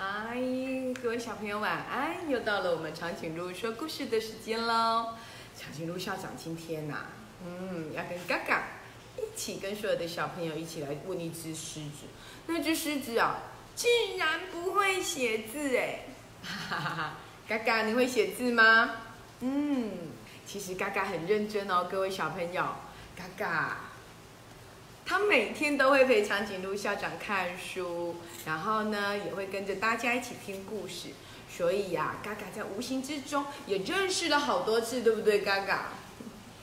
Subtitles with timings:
[0.00, 0.36] 嗨，
[1.02, 2.30] 各位小朋友晚安！
[2.30, 5.08] 又到了我们长颈鹿说故事的时间喽。
[5.56, 7.06] 长颈鹿校长今天呐、
[7.44, 8.62] 嗯，要跟嘎嘎
[9.16, 12.06] 一起跟所有的小朋友一起来问一只狮子。
[12.46, 13.40] 那只狮子啊，
[13.74, 16.04] 竟然不会写字哎！
[16.44, 17.14] 哈哈哈哈！
[17.48, 18.92] 嘎嘎，你会写字吗？
[19.40, 19.90] 嗯，
[20.46, 22.62] 其实嘎嘎很认真哦，各位小朋友，
[23.16, 23.78] 嘎嘎。
[25.08, 31.08] 他每天都会陪长颈鹿校长看书，然后呢，也会跟着大家一起听故事。
[31.50, 35.40] 所以呀、嘎嘎在无形之中也认识了好多次，对不对？
[35.40, 35.92] 嘎嘎，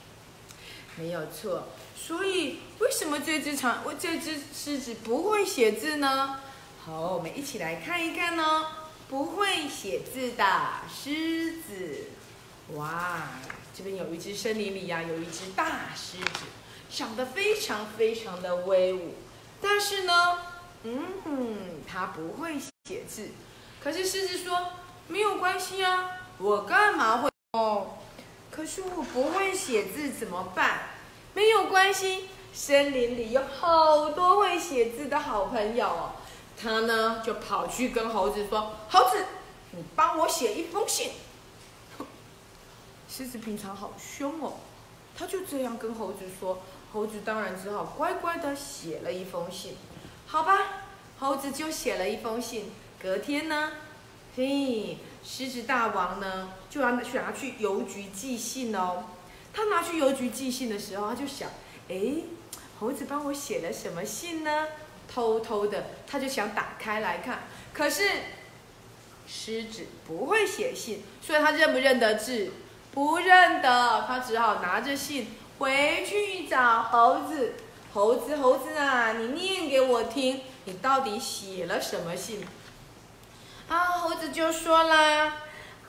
[0.96, 1.70] 没有错。
[1.98, 6.40] 所以为什么这只长，我这只狮子不会写字呢？
[6.86, 8.68] 好，我们一起来看一看哦。
[9.10, 10.46] 不会写字的
[10.88, 12.10] 狮子，
[12.76, 13.28] 哇，
[13.76, 16.46] 这边有一只森林里呀、有一只大狮子。
[16.90, 19.16] 长得非常非常的威武，
[19.62, 20.40] 但是呢，
[20.84, 23.30] 嗯，他不会写字。
[23.84, 24.74] 可是狮子说
[25.08, 27.98] 没有关系啊，我干嘛会哦？
[28.50, 30.90] 可是我不会写字怎么办？
[31.34, 36.12] 没有关系，森林里有好多会写字的好朋友哦。
[36.58, 39.26] 他呢就跑去跟猴子说：“猴子，
[39.72, 41.12] 你帮我写一封信。”
[43.10, 44.54] 狮子平常好凶哦，
[45.18, 46.62] 他就这样跟猴子说。
[46.94, 49.76] 猴子当然只好乖乖的写了一封信，
[50.26, 50.86] 好吧，
[51.20, 52.72] 猴子就写了一封信。
[53.02, 53.74] 隔天呢，
[54.38, 59.04] 嘿，狮子大王呢就要去拿去邮局寄信哦。
[59.52, 61.50] 他拿去邮局寄信的时候，他就想，
[61.90, 62.14] 哎，
[62.80, 64.68] 猴子帮我写了什么信呢？
[65.14, 67.40] 偷偷的，他就想打开来看。
[67.74, 68.10] 可是
[69.28, 72.52] 狮子不会写信，所以他认不认得字？
[72.96, 75.38] 不认得，他只好拿着信。
[75.60, 77.54] 回去找猴子，
[77.94, 82.46] 猴子，猴子啊，你念给我听，你到底写了什么信？
[83.70, 85.34] 啊，猴子就说啦，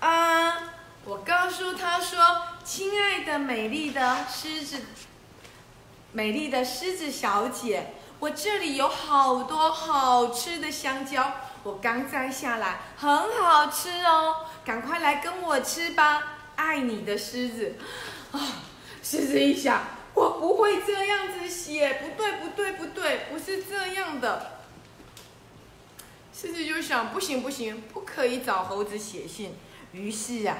[0.00, 0.58] 啊，
[1.04, 4.82] 我告诉他说，亲爱的美丽的狮子，
[6.12, 11.32] 美丽的狮子小姐，我这里有好多好吃的香蕉，
[11.64, 13.08] 我刚摘下来，很
[13.42, 17.74] 好吃哦，赶快来跟我吃吧，爱你的狮子，
[18.32, 18.40] 啊。
[19.02, 19.84] 狮子一想，
[20.14, 24.62] 我不会这样子写，不对，不对，不对，不是这样的。
[26.34, 29.54] 狮子就想，不行，不行，不可以找猴子写信。
[29.92, 30.58] 于是啊，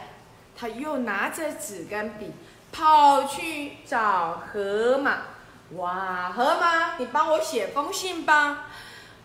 [0.56, 2.30] 他又拿着纸跟笔，
[2.70, 5.22] 跑去找河马。
[5.72, 8.68] 哇，河马，你帮我写封信吧。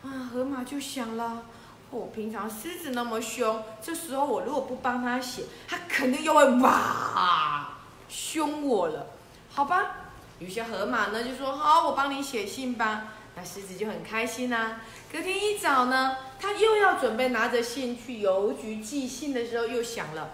[0.04, 1.46] 啊，河马就想了，
[1.92, 7.70] 我、平常狮子那么凶，这时候我如果不帮他写，他肯定又会哇。
[8.10, 9.06] 凶我了，
[9.54, 9.98] 好吧。
[10.40, 13.04] 有些河马呢就说：“好，我帮你写信吧。”
[13.38, 14.82] 那狮子就很开心啦、啊。
[15.12, 20.32] 隔天一早呢，他又要准备拿着信去邮局寄信的时候，又想了：“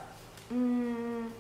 [0.49, 1.33] 嗯，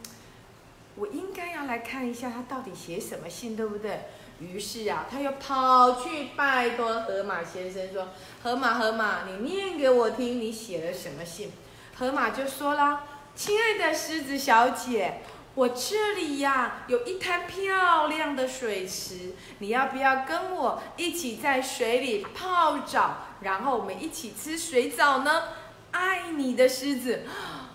[0.95, 4.01] 我应该要来看一下他到底写什么信，对不对？”
[4.41, 8.09] 于是啊，他又跑去拜托河马先生说
[8.43, 11.53] ：“河马，河马，你念给我听，你写了什么信？”
[11.97, 13.03] 河马就说啦
[13.37, 15.21] ：“亲爱的狮子小姐。”
[15.57, 25.45] 我这里呀有一滩漂亮的水池，你要不要跟我一起在水里泡澡，然后我们一起吃水藻呢？
[25.89, 27.23] 爱你的狮子，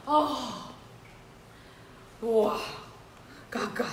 [0.05, 0.39] 哦，
[2.21, 2.57] 哇，
[3.51, 3.85] 嘎嘎，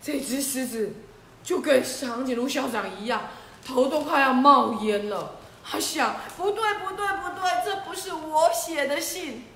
[0.00, 0.94] 这只狮子
[1.42, 3.22] 就跟长颈鹿校长一样，
[3.66, 5.34] 头都快要冒烟了。
[5.64, 9.46] 他想，不对，不对，不对，这不是我写的信。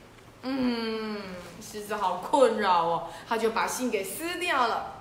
[0.43, 1.21] 嗯，
[1.61, 4.95] 狮子好困扰哦，他就把信给撕掉了。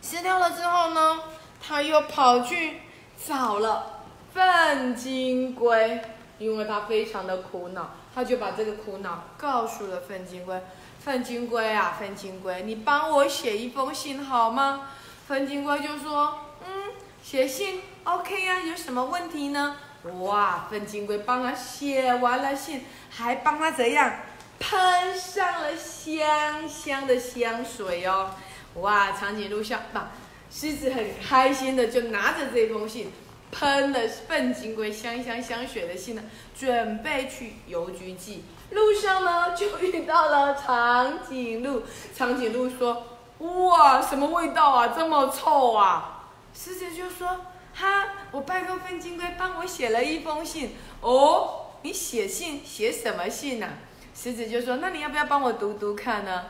[0.00, 1.20] 撕掉了之后呢，
[1.60, 2.80] 他又跑去
[3.26, 6.00] 找了粪金龟，
[6.38, 10.62] 因为他非常的苦恼，他就把这个苦恼告诉了粪金龟。
[11.00, 14.88] 粪金龟啊，粪金龟，你帮我写一封信好吗？
[15.26, 16.92] 粪金龟就说：“嗯，
[17.22, 19.76] 写信 OK、啊，有什么问题呢？”
[20.20, 24.12] 哇，笨金龟帮他写完了信，还帮他怎样？
[24.58, 28.30] 喷上了香香的香水哦！
[28.76, 30.12] 哇，长颈鹿笑吧，
[30.50, 33.12] 狮子很开心的就拿着这封信，
[33.52, 36.22] 喷了粪金龟香香香水的信呢，
[36.58, 38.44] 准备去邮局寄。
[38.70, 41.82] 路上呢，就遇到了长颈鹿。
[42.14, 43.06] 长颈鹿说
[43.38, 47.42] ：“哇，什么味道啊，这么臭啊！”狮子就说
[47.78, 51.66] ：“哈，我拜托粪金龟帮我写了一封信哦。
[51.82, 53.72] 你写信写什么信呢、啊？”
[54.16, 56.46] 狮子就说：“那你要不要帮我读读看呢？”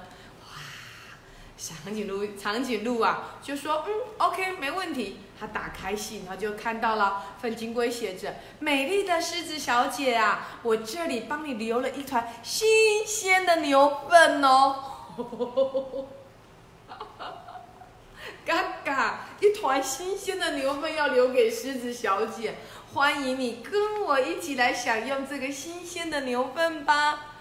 [0.46, 0.54] 哇，
[1.58, 14.76] 长颈鹿长颈鹿啊，就说：“嗯，OK，没问题。”他打开信，他就看到了粉金龟写着：“美丽的狮子小姐啊，我这里帮你留了一团新鲜的牛粪哦。”
[18.46, 22.54] 嘎嘎，一团新鲜的牛粪要留给狮子小姐，
[22.94, 27.34] 欢迎你跟我一起来享用这个新鲜的牛粪吧。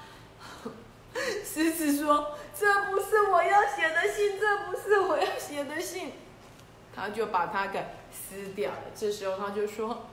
[1.46, 6.14] 狮子说：“这不是我要写的信，这不是我要写的信。”
[6.96, 8.78] 他就把它给撕掉了。
[8.96, 10.08] 这时候他就说：“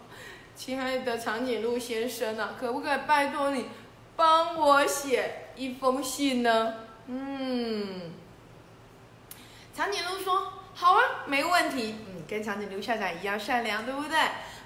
[0.54, 3.66] 亲爱的长颈鹿先生啊，可不可以拜托你
[4.14, 6.74] 帮我写一封信呢？”
[7.08, 8.12] 嗯，
[9.74, 14.16] 长颈鹿说：“好啊，没问题。”嗯，跟长颈鹿校长一样善良，对不对？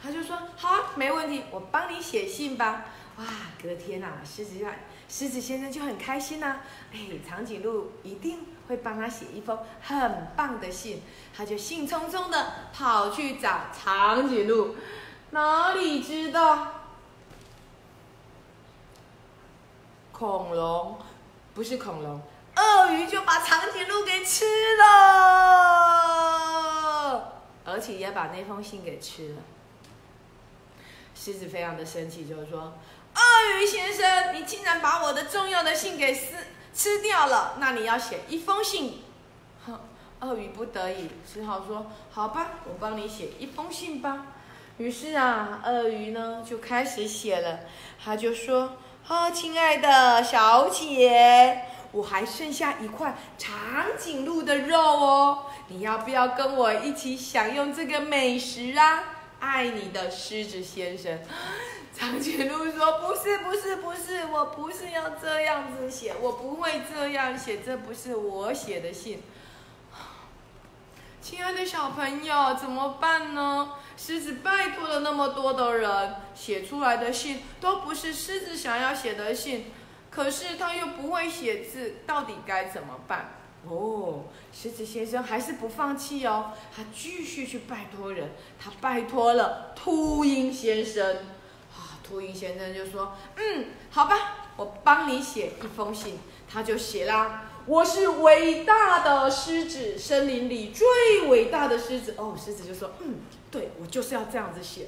[0.03, 2.85] 他就说：“好啊，没问题，我帮你写信吧。”
[3.19, 3.25] 哇，
[3.63, 4.73] 隔天呐，狮子啊。
[5.09, 6.57] 狮子先生就很开心呐，
[6.93, 6.99] 哎，
[7.29, 11.01] 长颈鹿一定会帮他写一封很棒的信，
[11.35, 14.75] 他就兴冲冲的跑去找长颈鹿，
[15.31, 16.73] 哪里知道，
[20.13, 20.99] 恐龙
[21.55, 22.21] 不是恐龙，
[22.57, 24.45] 鳄鱼就把长颈鹿给吃
[24.77, 24.85] 了，
[27.65, 29.43] 而且也把那封信给吃了。
[31.15, 32.73] 狮子非常的生气，就是说。
[33.19, 33.23] 鳄
[33.59, 36.37] 鱼先生，你竟然把我的重要的信给撕
[36.75, 39.03] 吃掉了，那你要写一封信。
[39.65, 39.81] 哼，
[40.21, 44.27] 鳄鱼不得已只好说：“好吧，我帮你写一封信吧。”
[44.77, 47.61] 于是啊，鳄鱼呢就开始写了。
[48.05, 48.77] 他就说
[49.09, 51.65] ：“啊，亲爱的小姐，
[51.97, 53.57] 我还剩下一块长
[53.99, 59.03] 颈鹿的肉哦，你要不要跟我一起享用这个美食啊？
[59.41, 61.19] 爱你的狮子先生。
[61.97, 69.23] ”长颈鹿说：“不是，不是，不是，我不是要这样子写，我不会这样写，这不是我写的信。”
[71.23, 73.73] 亲爱的小朋友，怎么办呢？
[73.97, 79.73] 狮子拜托了那么多的人，写出来的信都不是狮子想要写的信，
[80.17, 83.35] 可是他又不会写字，到底该怎么办？
[83.69, 91.17] 哦，狮子先生还是不放弃哦，他继续去拜托人，他拜托了秃鹰先生。
[91.71, 96.19] 啊秃鹰先生就说：“嗯，好吧，我帮你写一封信。”
[96.51, 103.17] 他就写啦：“我是伟大的狮子，森林里最伟大的狮子。”哦，狮子就说：“嗯，
[103.51, 104.87] 对，我就是要这样子写。”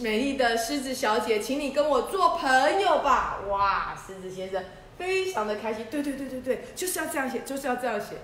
[0.00, 3.40] 美丽的狮子小姐，请你跟我做朋友吧！
[3.48, 4.64] 哇，狮子先生
[4.98, 5.86] 非常的开心。
[5.90, 8.16] 对对对对对，就是要这样写，就是要这样写。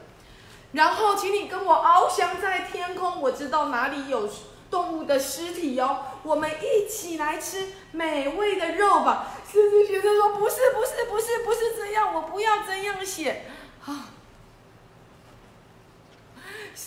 [0.73, 4.29] 然后，请你跟我翱翔在天空，我知道哪里有。
[4.71, 9.29] 动物的尸体哦，我们一起来吃美味的肉吧。
[9.51, 13.47] 狮子先生说：“不是，不是，不是，不是这样，我不要这样写。”
[13.87, 14.11] 啊，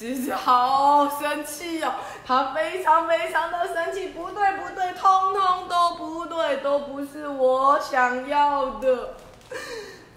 [0.02, 1.94] 狮子好生气哦，
[2.26, 4.08] 他非常非常的生气。
[4.08, 9.14] 不对，不对，通通都不对，都不是我想要的。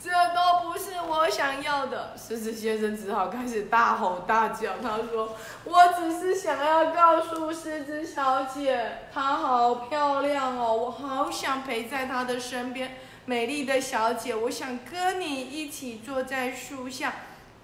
[0.02, 4.70] 这都不是我想要的，狮子先生只好开始大吼大叫。
[4.82, 12.96] 他说：“我只是想要告诉狮子小姐，她好漂亮哦，我好想陪在她的身边。
[13.26, 17.12] 美丽的小姐，我想跟你一起坐在树下，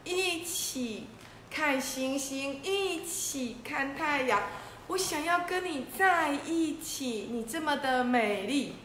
[0.04, 1.08] 一起
[1.50, 4.40] 看星星，一起看太阳。
[4.86, 8.76] 我想要跟你在一起，你这么的美丽。”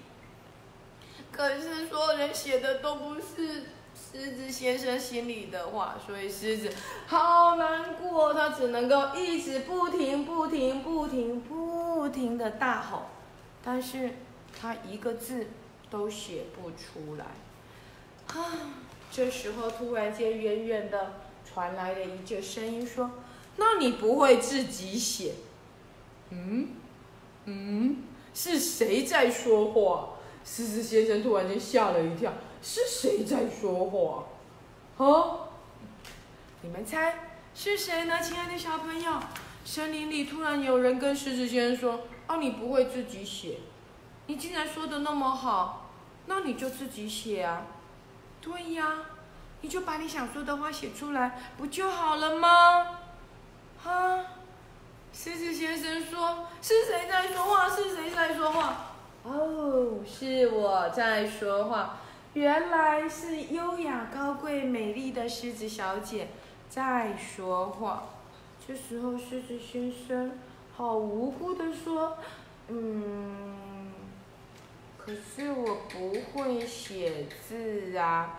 [1.32, 6.72] 可是所有人写的都不是狮子先生心里的话，所以狮子
[7.08, 13.08] 好难过，他只能够一直不停、不停、不停、不停的大吼，
[13.64, 14.12] 但是
[14.60, 15.48] 他一个字
[15.90, 17.26] 都写不出来。
[18.28, 18.52] 啊！
[19.12, 21.14] 这时候突然间，远远的
[21.46, 23.12] 传来了一句声音说
[23.58, 25.36] ：“那你不会自己写？”
[26.32, 26.70] 嗯
[27.46, 30.10] 嗯，是谁在说话？
[30.44, 34.26] 狮子先生突然间吓了一跳，是谁在说话？
[35.06, 35.48] 啊？
[36.62, 38.22] 你们猜是谁呢？
[38.22, 39.20] 亲爱的小朋友，
[39.64, 43.60] 森林里突然有人跟狮子先生说：“哦，你不会自己写，
[44.28, 45.92] 你竟然说的那么好，
[46.26, 47.68] 那你就自己写啊！
[48.42, 49.02] 对呀，
[49.66, 53.00] 你就把你想说的话写出来，不就好了吗？”
[53.84, 54.24] 哈？
[55.12, 57.68] 狮子先生说：“是谁在说话？
[57.68, 58.92] 是谁在说话？”
[59.26, 61.98] 哦，是我在说话，
[62.36, 66.28] 原来是优雅、高贵、美丽的狮子小姐
[66.70, 68.04] 在说话。
[68.68, 70.38] 这时候，狮子先生
[70.78, 72.20] 好无辜的说
[72.70, 73.92] ：“嗯，
[74.96, 78.38] 可是我不会写字啊。”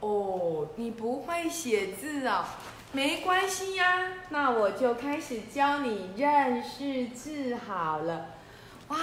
[0.00, 2.48] 哦，你不会写字啊？
[2.92, 8.26] 没关系呀，那我就开始教你认识字好了。
[8.88, 8.96] 哇，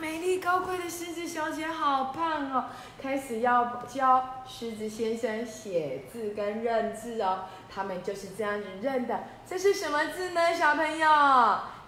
[0.00, 2.66] 美丽高贵的狮子小姐好棒哦！
[3.02, 7.46] 开始要教狮子先生写字跟认字哦。
[7.74, 9.24] 他们就是这样子认的。
[9.44, 11.08] 这是什么字呢，小朋友？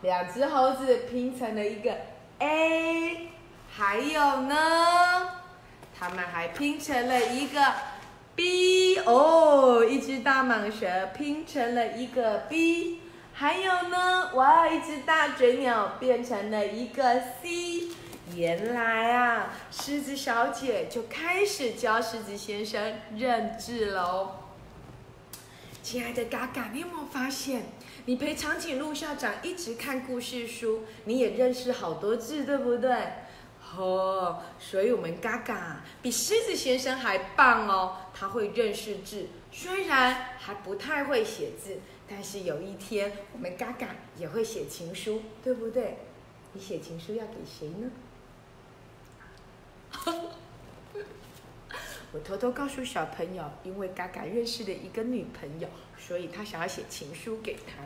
[0.02, 1.94] 两只猴子拼成了一个
[2.40, 3.28] A。
[3.70, 4.56] 还有呢，
[5.96, 7.60] 他们还拼成了一个
[8.36, 13.00] B 哦，一只大蟒蛇拼成了一个 B。
[13.32, 17.88] 还有呢，哇，一只大嘴鸟变成了一个 C。
[18.34, 24.32] 原来啊，狮子小姐就开始教狮子先生认字喽。
[25.82, 27.62] 亲爱的嘎嘎，你有没有发现，
[28.04, 32.94] 你陪长颈鹿校长一直看故事书，你也认识好多字，对不对？
[33.74, 45.98] 哦，所以我们嘎嘎比狮子先生还棒哦，他会认识字，虽然还不太会写字，但是有一天我们嘎嘎也会写情书，对不对？
[46.52, 47.90] 你写情书要给谁呢？
[52.12, 55.68] 我偷偷告诉小朋友，因为嘎嘎认识了一个女朋友，
[55.98, 57.82] 所以他想要写情书给她。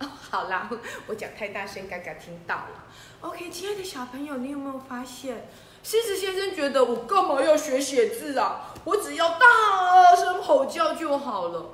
[0.00, 0.70] 哦， 好啦，
[1.06, 2.84] 我讲太大声，刚刚听到了。
[3.20, 5.48] OK，亲爱的小朋友，你有没有发现，
[5.82, 8.72] 狮子先生觉得我干嘛要学写字啊？
[8.84, 11.70] 我只要大声吼叫就好了。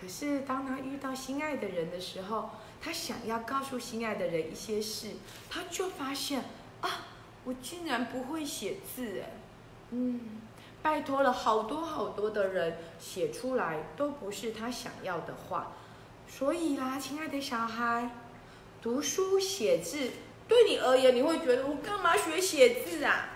[0.00, 5.10] 可是当他遇到心爱的人的时候，他想要告诉心爱的人一些事，
[5.50, 6.42] 他就发现
[6.80, 7.06] 啊，
[7.44, 9.30] 我竟然不会写字哎，
[9.90, 10.40] 嗯，
[10.80, 15.72] 拜托了好多好多的人写出来都不是他想要的话。
[16.38, 18.10] 所以啦，亲爱的小孩，
[18.80, 20.12] 读书写字
[20.48, 23.28] 对你而言，你会觉得我干嘛学写字啊？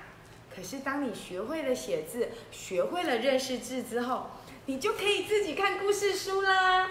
[0.52, 4.30] 可是当你学会了写字，学会了认识字之后，
[4.64, 6.88] 你就可以自己看故事书啦。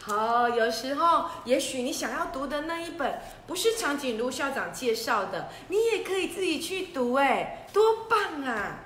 [0.00, 8.80] 好，有时候也许你想要读的那一本不是长颈鹿校长介绍的，你也可以自己去读，哎，多棒啊，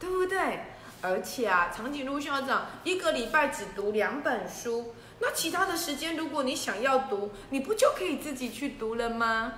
[0.00, 0.60] 对不对？
[1.02, 4.94] 而且啊，长颈鹿校长一个礼拜只读两本书。
[5.20, 9.54] 那其他的时间，如果你想要读，你不就可以自己去读了吗？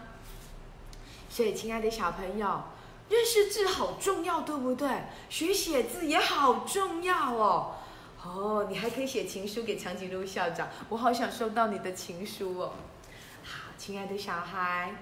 [1.28, 2.62] 所以，亲爱的小朋友，
[3.08, 4.88] 认识字好重要，对不对？
[5.28, 7.74] 学写字也好重要哦。
[8.24, 12.72] 哦，你还可以写情书给长颈鹿校长，我好想收到你的情书哦。
[13.44, 14.94] 好，亲爱的小孩，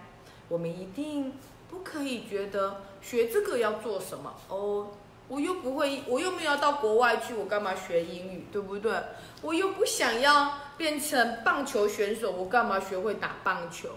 [0.48, 1.34] 我们一定
[1.70, 4.88] 不可以觉得学这个要做什么哦。
[5.28, 8.92] 我又不会，我又没有到国外去，我干嘛学英语，对不对？
[9.40, 13.88] 我又不想要变成棒球选手，我干嘛学会打棒球？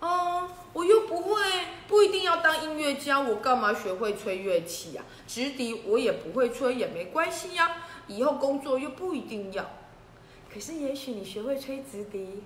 [0.00, 1.40] 哦，我又不会，
[1.88, 5.02] 不一定要当音乐家，我干嘛学会吹乐器呀？
[5.26, 7.76] 直笛我也不会吹，也没关系呀。
[8.08, 9.64] 以后工作又不一定要。
[10.52, 12.42] 可是也许你学会吹直笛，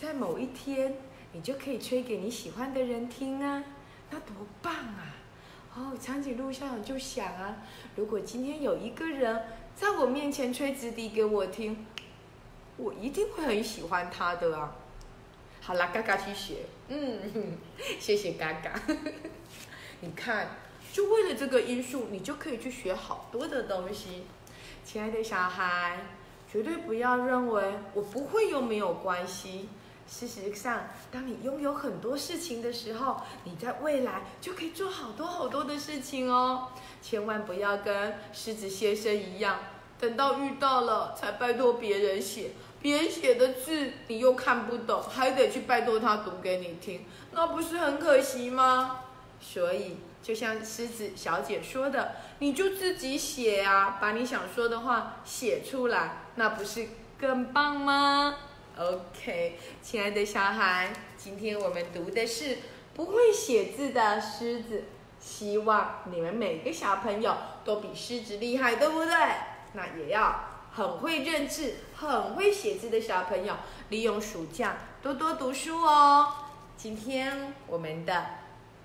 [0.00, 0.96] 在某一天，
[1.32, 3.62] 你就可以吹给你喜欢的人听啊，
[4.10, 5.19] 那多棒啊！
[5.76, 7.58] 哦，长颈鹿校长就想啊，
[7.94, 9.44] 如果今天有一个人
[9.76, 11.86] 在我面前吹直笛给我听，
[12.76, 14.74] 我一定会很喜欢他的啊。
[15.60, 17.56] 好啦，嘎嘎去学，嗯，
[18.00, 18.80] 谢谢嘎嘎。
[20.00, 20.56] 你看，
[20.92, 24.24] 就为了这个因素，你就可以去学好多的东西。
[24.84, 25.98] 亲爱的小孩，
[26.50, 29.68] 绝对不要认为我不会又没有关系。
[30.10, 36.68] 事实上，当你拥有很多事情的时候，你在未来就可以做好多好多的事情哦。
[37.00, 39.60] 千万不要跟狮子先生一样，
[40.00, 42.50] 等到遇到了才拜托别人写，
[42.82, 49.02] 别人写的字你又看不懂，还得去拜托他读给你听，那不是很可惜吗？
[49.40, 58.36] 所以，就像狮子小姐说的，你就自己写啊，把你想说的话写出来，那不是更棒吗
[58.80, 62.56] ？OK，亲爱的小孩，今天我们读的是
[62.94, 64.84] 不会写字的狮子。
[65.20, 69.14] 希望你们每个小朋友都比狮子厉害，对不对？
[69.74, 73.54] 那也要很会认字、很会写字的小朋友，
[73.90, 76.32] 利用暑假多多读书哦。
[76.78, 78.24] 今天我们的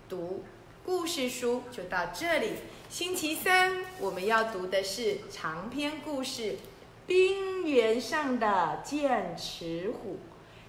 [0.09, 0.43] 读
[0.85, 2.55] 故事书就到这里。
[2.89, 6.57] 星期三我们要读的是长篇故事。
[7.07, 10.17] 冰原上的剑齿虎，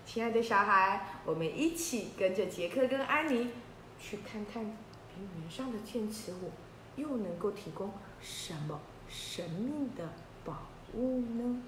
[0.05, 3.51] 亲爱的小孩，我们一起跟着杰克跟安妮
[3.99, 6.51] 去看看冰原上的剑齿虎
[6.97, 7.91] 又能够提供
[8.21, 8.79] 什么
[9.09, 10.09] 神秘的
[10.45, 11.63] 宝物呢？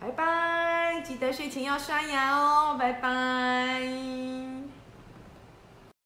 [0.00, 3.82] 拜拜，记得睡前要刷牙哦，拜拜。